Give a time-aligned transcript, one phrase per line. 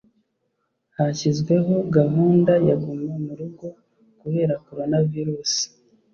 [0.95, 3.65] Hashyizweho gahunda ya guma murugo
[4.19, 5.63] kubera corona virusi